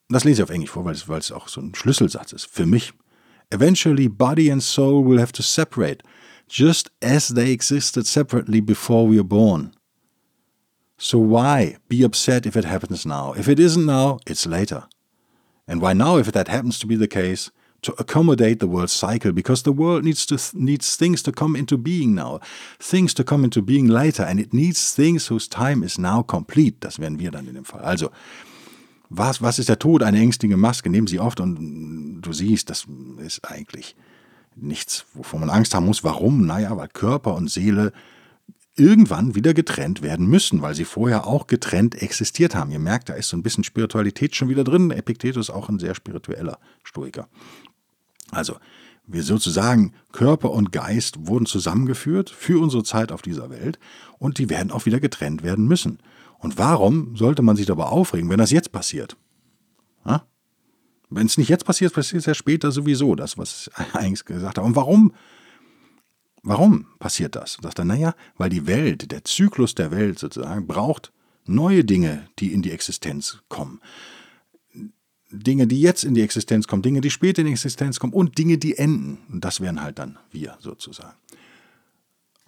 [0.10, 2.48] das lese ich auf Englisch vor, weil es, weil es auch so ein Schlüsselsatz ist,
[2.48, 2.94] für mich.
[3.52, 6.04] Eventually, body and soul will have to separate,
[6.48, 9.74] just as they existed separately before we were born.
[10.98, 13.34] So why be upset if it happens now?
[13.34, 14.84] If it isn't now, it's later.
[15.68, 17.50] And why now, if that happens to be the case?
[17.84, 21.78] To accommodate the world's cycle, because the world needs to needs things to come into
[21.80, 22.40] being now,
[22.78, 26.80] things to come into being later, and it needs things whose time is now complete.
[26.82, 27.82] Das wären wir dann in dem Fall.
[27.82, 28.12] Also,
[29.14, 30.04] was, was ist der Tod?
[30.04, 30.90] Eine ängstige Maske.
[30.90, 33.98] Nehmen Sie oft und du siehst, das ist eigentlich
[34.56, 36.04] nichts, wovon man Angst haben muss.
[36.06, 36.46] Warum?
[36.46, 37.92] Naja, weil Körper und Seele
[38.78, 42.72] irgendwann wieder getrennt werden müssen, weil sie vorher auch getrennt existiert haben.
[42.72, 44.92] Ihr merkt, da ist so ein bisschen Spiritualität schon wieder drin.
[44.92, 47.28] Epiktetus ist auch ein sehr spiritueller Stoiker.
[48.32, 48.56] Also,
[49.06, 53.78] wir sozusagen Körper und Geist wurden zusammengeführt für unsere Zeit auf dieser Welt
[54.20, 56.00] und die werden auch wieder getrennt werden müssen.
[56.42, 59.16] Und warum sollte man sich dabei aufregen, wenn das jetzt passiert?
[61.10, 64.58] Wenn es nicht jetzt passiert, passiert es ja später sowieso, das, was ich eigentlich gesagt
[64.58, 64.68] habe.
[64.68, 65.14] Und warum
[66.44, 67.58] Warum passiert das?
[67.58, 71.12] Und sagt er, naja, weil die Welt, der Zyklus der Welt sozusagen, braucht
[71.46, 73.80] neue Dinge, die in die Existenz kommen.
[75.30, 78.38] Dinge, die jetzt in die Existenz kommen, Dinge, die später in die Existenz kommen und
[78.38, 79.20] Dinge, die enden.
[79.32, 81.16] Und das wären halt dann wir sozusagen.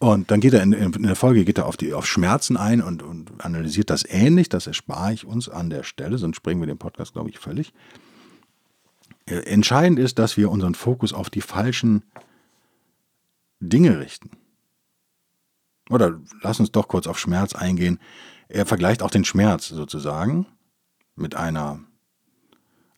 [0.04, 2.82] Und dann geht er in, in der Folge geht er auf, die, auf Schmerzen ein
[2.82, 4.50] und, und analysiert das ähnlich.
[4.50, 7.72] Das erspare ich uns an der Stelle, sonst springen wir den Podcast, glaube ich, völlig.
[9.26, 12.04] Entscheidend ist, dass wir unseren Fokus auf die falschen
[13.62, 14.32] Dinge richten.
[15.90, 17.98] Oder lass uns doch kurz auf Schmerz eingehen.
[18.50, 20.48] Er vergleicht auch den Schmerz sozusagen
[21.16, 21.80] mit einer,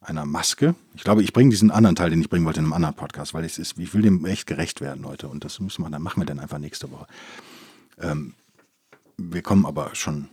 [0.06, 0.76] einer Maske.
[0.96, 3.34] Ich glaube, ich bringe diesen anderen Teil, den ich bringen wollte, in einem anderen Podcast,
[3.34, 5.28] weil es ist, ich will dem echt gerecht werden heute.
[5.28, 7.08] Und das müssen wir, dann machen wir dann einfach nächste Woche.
[8.00, 8.34] Ähm,
[9.18, 10.30] wir kommen aber schon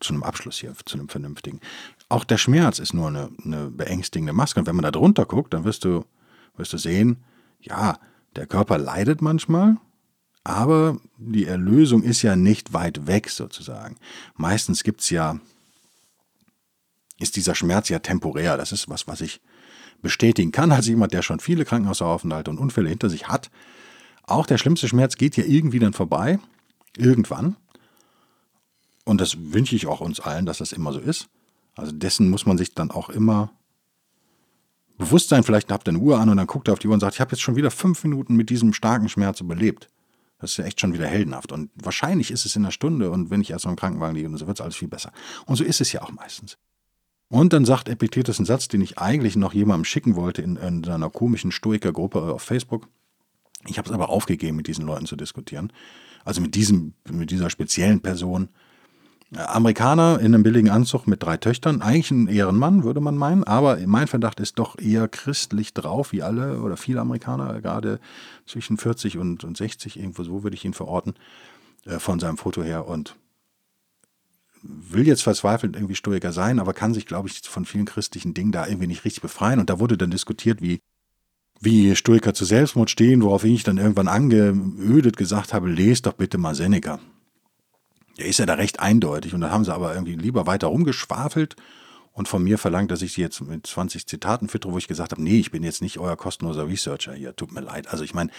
[0.00, 1.60] zu einem Abschluss hier, zu einem vernünftigen.
[2.08, 4.60] Auch der Schmerz ist nur eine, eine beängstigende Maske.
[4.60, 6.04] Und wenn man da drunter guckt, dann wirst du,
[6.56, 7.18] wirst du sehen,
[7.60, 7.98] ja,
[8.36, 9.78] der Körper leidet manchmal,
[10.44, 13.96] aber die Erlösung ist ja nicht weit weg sozusagen.
[14.36, 15.40] Meistens gibt es ja,
[17.18, 18.56] ist dieser Schmerz ja temporär.
[18.56, 19.40] Das ist was, was ich
[20.02, 23.50] bestätigen kann als jemand, der schon viele Krankenhausaufenthalte und Unfälle hinter sich hat.
[24.24, 26.38] Auch der schlimmste Schmerz geht ja irgendwie dann vorbei.
[26.96, 27.56] Irgendwann.
[29.04, 31.28] Und das wünsche ich auch uns allen, dass das immer so ist.
[31.74, 33.50] Also dessen muss man sich dann auch immer
[34.98, 37.00] Bewusstsein, vielleicht habt ihr eine Uhr an und dann guckt ihr auf die Uhr und
[37.00, 39.88] sagt, ich habe jetzt schon wieder fünf Minuten mit diesem starken Schmerz überlebt.
[40.38, 41.52] Das ist ja echt schon wieder heldenhaft.
[41.52, 44.36] Und wahrscheinlich ist es in einer Stunde und wenn ich erst mal im Krankenwagen liege,
[44.36, 45.12] so wird es alles viel besser.
[45.44, 46.56] Und so ist es ja auch meistens.
[47.28, 50.88] Und dann sagt Epiktetus einen Satz, den ich eigentlich noch jemandem schicken wollte in, in
[50.88, 52.88] einer komischen Stoikergruppe auf Facebook.
[53.66, 55.72] Ich habe es aber aufgegeben, mit diesen Leuten zu diskutieren.
[56.24, 58.48] Also mit, diesem, mit dieser speziellen Person.
[59.34, 63.44] Äh, Amerikaner in einem billigen Anzug mit drei Töchtern, eigentlich ein Ehrenmann, würde man meinen,
[63.44, 67.98] aber mein Verdacht ist doch eher christlich drauf, wie alle oder viele Amerikaner, gerade
[68.46, 71.14] zwischen 40 und, und 60, irgendwo so würde ich ihn verorten,
[71.86, 73.16] äh, von seinem Foto her und
[74.68, 78.52] will jetzt verzweifelt irgendwie Stoiker sein, aber kann sich, glaube ich, von vielen christlichen Dingen
[78.52, 79.60] da irgendwie nicht richtig befreien.
[79.60, 80.80] Und da wurde dann diskutiert, wie,
[81.60, 86.38] wie Stoiker zu Selbstmord stehen, worauf ich dann irgendwann angeödet gesagt habe, lest doch bitte
[86.38, 87.00] mal Seneca.
[88.18, 91.56] Der ist ja da recht eindeutig und da haben sie aber irgendwie lieber weiter rumgeschwafelt
[92.12, 95.12] und von mir verlangt, dass ich sie jetzt mit 20 Zitaten füttere, wo ich gesagt
[95.12, 97.88] habe, nee, ich bin jetzt nicht euer kostenloser Researcher hier, tut mir leid.
[97.88, 98.30] Also ich meine,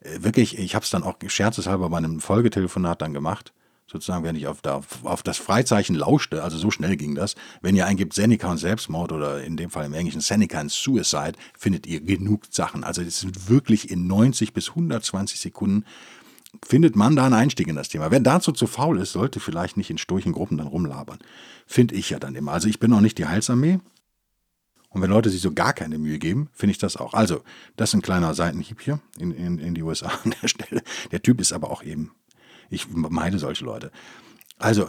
[0.00, 3.52] äh, wirklich, ich habe es dann auch scherzeshalber bei einem Folgetelefonat dann gemacht
[3.90, 7.74] sozusagen, wenn ich auf, da, auf das Freizeichen lauschte, also so schnell ging das, wenn
[7.74, 11.86] ihr eingibt Seneca und Selbstmord oder in dem Fall im Englischen Seneca und Suicide, findet
[11.86, 12.84] ihr genug Sachen.
[12.84, 15.84] Also es sind wirklich in 90 bis 120 Sekunden
[16.64, 18.10] findet man da einen Einstieg in das Thema.
[18.10, 21.18] Wer dazu zu faul ist, sollte vielleicht nicht in sturchen Gruppen dann rumlabern.
[21.64, 22.52] Finde ich ja dann immer.
[22.52, 23.78] Also ich bin auch nicht die Heilsarmee.
[24.88, 27.14] Und wenn Leute sich so gar keine Mühe geben, finde ich das auch.
[27.14, 27.42] Also,
[27.76, 30.82] das ist ein kleiner Seitenhieb hier in, in, in die USA an der Stelle.
[31.12, 32.10] Der Typ ist aber auch eben
[32.70, 33.90] ich meide solche Leute.
[34.58, 34.88] Also,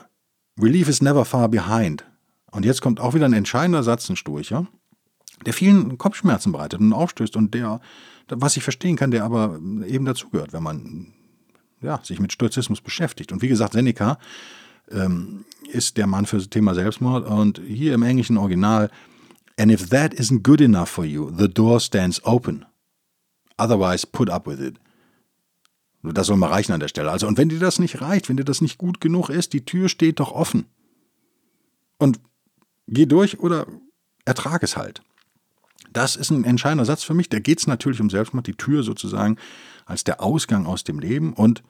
[0.59, 2.05] Relief is never far behind.
[2.51, 4.67] Und jetzt kommt auch wieder ein entscheidender Satz, ein Sturcher,
[5.45, 7.79] der vielen Kopfschmerzen bereitet und aufstößt und der,
[8.27, 11.13] was ich verstehen kann, der aber eben dazugehört, wenn man
[11.81, 13.31] ja, sich mit Stoizismus beschäftigt.
[13.31, 14.19] Und wie gesagt, Seneca
[14.91, 18.91] ähm, ist der Mann für das Thema Selbstmord und hier im englischen Original,
[19.57, 22.65] and if that isn't good enough for you, the door stands open.
[23.57, 24.77] Otherwise, put up with it.
[26.03, 27.11] Das soll mal reichen an der Stelle.
[27.11, 29.65] Also, und wenn dir das nicht reicht, wenn dir das nicht gut genug ist, die
[29.65, 30.65] Tür steht doch offen.
[31.97, 32.19] Und
[32.87, 33.67] geh durch oder
[34.25, 35.03] ertrag es halt.
[35.93, 37.29] Das ist ein entscheidender Satz für mich.
[37.29, 39.37] Da geht es natürlich um Selbstmord, die Tür sozusagen
[39.85, 41.33] als der Ausgang aus dem Leben.
[41.33, 41.63] Und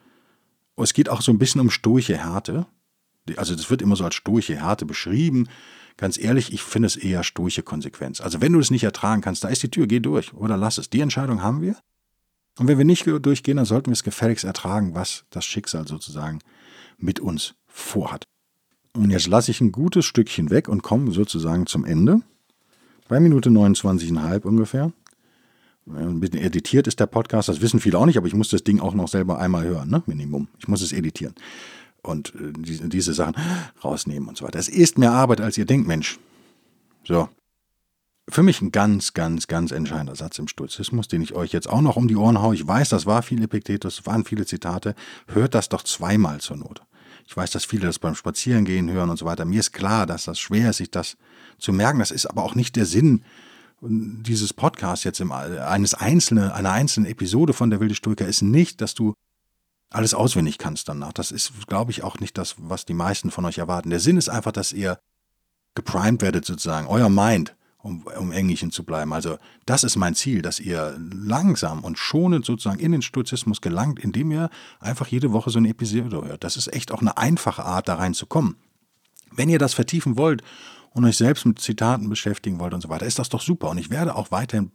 [0.76, 2.66] es geht auch so ein bisschen um stoische Härte.
[3.36, 5.48] Also das wird immer so als stoische Härte beschrieben.
[5.96, 8.20] Ganz ehrlich, ich finde es eher stoische Konsequenz.
[8.20, 10.78] Also wenn du es nicht ertragen kannst, da ist die Tür, geh durch oder lass
[10.78, 10.88] es.
[10.88, 11.76] Die Entscheidung haben wir.
[12.58, 16.40] Und wenn wir nicht durchgehen, dann sollten wir es gefälligst ertragen, was das Schicksal sozusagen
[16.98, 18.26] mit uns vorhat.
[18.94, 22.20] Und jetzt lasse ich ein gutes Stückchen weg und komme sozusagen zum Ende.
[23.08, 24.92] Bei Minute 29,5 ungefähr.
[25.86, 28.62] Ein bisschen editiert ist der Podcast, das wissen viele auch nicht, aber ich muss das
[28.62, 30.02] Ding auch noch selber einmal hören, ne?
[30.06, 30.46] Minimum.
[30.58, 31.34] Ich muss es editieren.
[32.02, 33.34] Und äh, diese, Sachen
[33.82, 34.58] rausnehmen und so weiter.
[34.58, 36.20] Es ist mehr Arbeit, als ihr denkt, Mensch.
[37.04, 37.28] So,
[38.28, 41.80] für mich ein ganz, ganz, ganz entscheidender Satz im Stoizismus, den ich euch jetzt auch
[41.80, 42.54] noch um die Ohren haue.
[42.54, 44.94] Ich weiß, das war viel Epiktetus, waren viele Zitate.
[45.26, 46.82] Hört das doch zweimal zur Not.
[47.26, 49.44] Ich weiß, dass viele das beim Spazierengehen hören und so weiter.
[49.44, 51.16] Mir ist klar, dass das schwer ist, sich das
[51.58, 51.98] zu merken.
[51.98, 53.22] Das ist aber auch nicht der Sinn
[53.80, 58.80] dieses Podcasts jetzt im, eines einzelnen, einer einzelnen Episode von der wilde Stoiker ist nicht,
[58.80, 59.14] dass du
[59.90, 61.12] alles auswendig kannst danach.
[61.12, 63.90] Das ist, glaube ich, auch nicht das, was die meisten von euch erwarten.
[63.90, 64.98] Der Sinn ist einfach, dass ihr
[65.74, 66.86] geprimed werdet sozusagen.
[66.86, 69.12] Euer Mind um, um Englischen zu bleiben.
[69.12, 73.98] Also das ist mein Ziel, dass ihr langsam und schonend sozusagen in den Stoizismus gelangt,
[73.98, 76.44] indem ihr einfach jede Woche so eine Episode hört.
[76.44, 78.56] Das ist echt auch eine einfache Art, da reinzukommen.
[79.32, 80.42] Wenn ihr das vertiefen wollt
[80.90, 83.70] und euch selbst mit Zitaten beschäftigen wollt und so weiter, ist das doch super.
[83.70, 84.70] Und ich werde auch weiterhin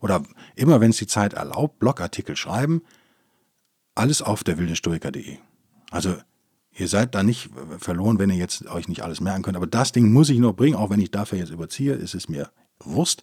[0.00, 0.22] oder
[0.56, 2.82] immer, wenn es die Zeit erlaubt, Blogartikel schreiben.
[3.94, 5.38] Alles auf der wildenstoiker.de.
[5.90, 6.16] Also
[6.76, 9.56] Ihr seid da nicht verloren, wenn ihr jetzt euch nicht alles merken könnt.
[9.56, 12.28] Aber das Ding muss ich noch bringen, auch wenn ich dafür jetzt überziehe, ist es
[12.28, 12.50] mir
[12.84, 13.22] Wurst.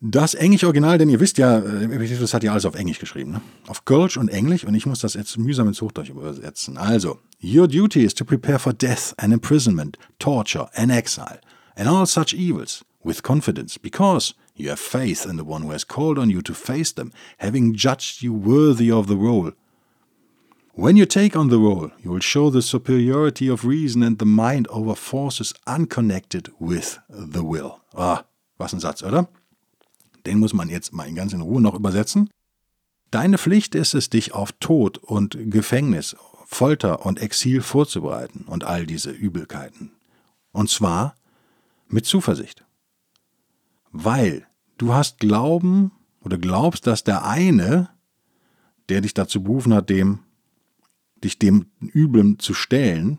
[0.00, 3.32] Das englische Original, denn ihr wisst ja, äh, das hat ja alles auf Englisch geschrieben,
[3.32, 3.40] ne?
[3.66, 6.76] auf Kölsch und Englisch und ich muss das jetzt mühsam ins Hochdeutsch übersetzen.
[6.76, 11.40] Also, your duty is to prepare for death and imprisonment, torture and exile,
[11.76, 15.86] and all such evils with confidence, because you have faith in the one who has
[15.86, 19.52] called on you to face them, having judged you worthy of the role
[20.78, 24.26] When you take on the role, you will show the superiority of reason and the
[24.26, 27.80] mind over forces unconnected with the will.
[27.94, 28.24] Ah,
[28.58, 29.26] was ein Satz, oder?
[30.26, 32.28] Den muss man jetzt mal in ganz in Ruhe noch übersetzen.
[33.10, 38.84] Deine Pflicht ist es, dich auf Tod und Gefängnis, Folter und Exil vorzubereiten und all
[38.84, 39.92] diese Übelkeiten.
[40.52, 41.14] Und zwar
[41.88, 42.66] mit Zuversicht.
[43.92, 47.88] Weil du hast Glauben oder glaubst, dass der eine,
[48.90, 50.25] der dich dazu berufen hat, dem
[51.22, 53.18] dich dem Üblen zu stellen,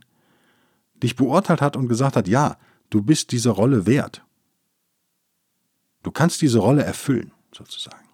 [1.01, 2.57] dich beurteilt hat und gesagt hat, ja,
[2.89, 4.23] du bist diese Rolle wert.
[6.03, 8.07] Du kannst diese Rolle erfüllen, sozusagen.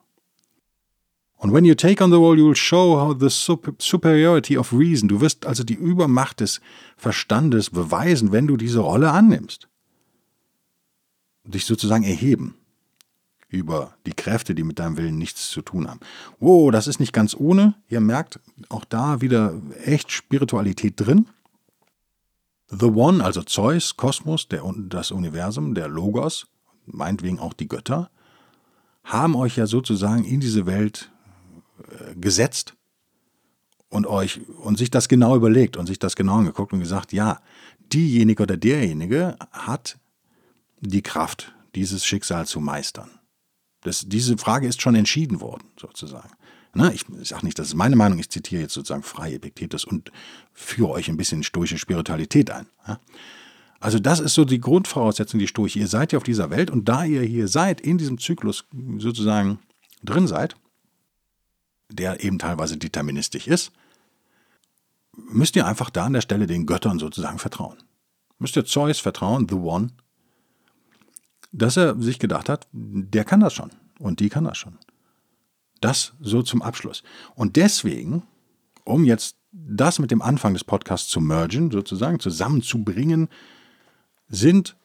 [1.37, 5.09] Und when you take on the role, you will show how the superiority of reason.
[5.09, 6.61] Du wirst also die Übermacht des
[6.95, 9.67] Verstandes beweisen, wenn du diese Rolle annimmst.
[11.43, 12.55] Dich sozusagen erheben.
[13.53, 15.99] Über die Kräfte, die mit deinem Willen nichts zu tun haben.
[16.39, 17.75] Wow, das ist nicht ganz ohne.
[17.87, 18.39] Ihr merkt
[18.69, 21.27] auch da wieder echt Spiritualität drin.
[22.69, 26.47] The One, also Zeus, Kosmos, der, das Universum, der Logos,
[26.87, 28.09] meinetwegen auch die Götter,
[29.03, 31.11] haben euch ja sozusagen in diese Welt
[31.91, 32.73] äh, gesetzt
[33.89, 37.39] und euch und sich das genau überlegt und sich das genau angeguckt und gesagt, ja,
[37.93, 39.99] diejenige oder derjenige hat
[40.79, 43.11] die Kraft, dieses Schicksal zu meistern.
[43.83, 46.29] Das, diese Frage ist schon entschieden worden, sozusagen.
[46.73, 50.11] Na, ich sage nicht, das ist meine Meinung, ich zitiere jetzt sozusagen frei Epiktetus und
[50.53, 52.65] führe euch ein bisschen stoische Spiritualität ein.
[52.87, 52.99] Ja?
[53.79, 55.77] Also das ist so die Grundvoraussetzung, die Stoiche.
[55.77, 58.65] Ihr seid ja auf dieser Welt und da ihr hier seid, in diesem Zyklus
[58.97, 59.59] sozusagen
[60.03, 60.55] drin seid,
[61.91, 63.71] der eben teilweise deterministisch ist,
[65.15, 67.77] müsst ihr einfach da an der Stelle den Göttern sozusagen vertrauen.
[68.39, 69.89] Müsst ihr Zeus vertrauen, The One,
[71.53, 74.77] dass er sich gedacht hat, der kann das schon und die kann das schon.
[75.79, 77.03] Das so zum Abschluss.
[77.35, 78.23] Und deswegen,
[78.83, 83.29] um jetzt das mit dem Anfang des Podcasts zu mergen, sozusagen zusammenzubringen,
[84.27, 84.75] sind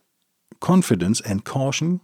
[0.61, 2.00] Confidence and Caution,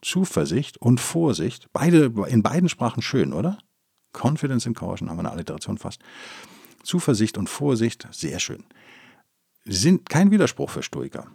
[0.00, 3.58] Zuversicht und Vorsicht, beide in beiden Sprachen schön, oder?
[4.12, 6.02] Confidence and Caution haben wir eine Alliteration fast.
[6.84, 8.64] Zuversicht und Vorsicht, sehr schön.
[9.64, 11.26] Sind kein Widerspruch für Stoiker.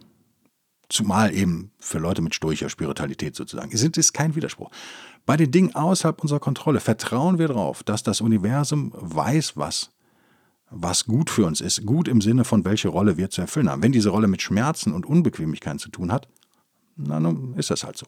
[0.90, 3.74] Zumal eben für Leute mit stoischer Spiritualität sozusagen.
[3.76, 4.70] Sind es kein Widerspruch.
[5.24, 9.90] Bei den Dingen außerhalb unserer Kontrolle vertrauen wir darauf, dass das Universum weiß, was,
[10.68, 11.86] was gut für uns ist.
[11.86, 13.82] Gut im Sinne von, welche Rolle wir zu erfüllen haben.
[13.82, 16.28] Wenn diese Rolle mit Schmerzen und Unbequemlichkeiten zu tun hat,
[16.96, 18.06] dann ist das halt so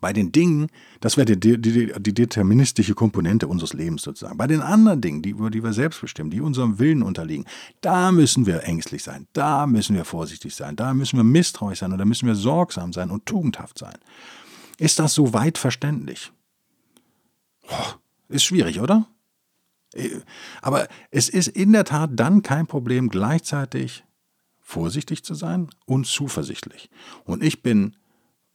[0.00, 0.68] bei den Dingen,
[1.00, 4.36] das wäre die, die, die, deterministische Komponente unseres Lebens sozusagen.
[4.36, 7.46] Bei den anderen Dingen, die, über die wir selbst bestimmen, die unserem Willen unterliegen,
[7.80, 11.92] da müssen wir ängstlich sein, da müssen wir vorsichtig sein, da müssen wir misstrauisch sein
[11.92, 13.96] und da müssen wir sorgsam sein und tugendhaft sein.
[14.78, 16.32] Ist das so weit verständlich?
[18.28, 19.06] ist schwierig, oder?
[20.60, 24.04] Aber es ist in der Tat dann kein Problem, gleichzeitig
[24.60, 26.90] vorsichtig zu sein und zuversichtlich.
[27.24, 27.96] Und ich bin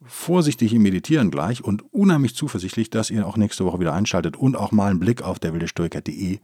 [0.06, 4.56] vorsichtig im Meditieren gleich und unheimlich zuversichtlich, dass ihr auch nächste Woche wieder einschaltet und
[4.56, 6.40] auch mal einen Blick auf derwildestoiker.de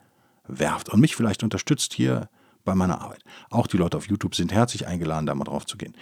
[0.47, 2.29] werft und mich vielleicht unterstützt hier
[2.63, 3.23] bei meiner Arbeit.
[3.49, 5.93] Auch die Leute auf YouTube sind herzlich eingeladen, da mal drauf zu gehen.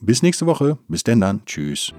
[0.00, 0.78] Bis nächste Woche.
[0.88, 1.44] Bis denn dann.
[1.46, 1.92] Tschüss.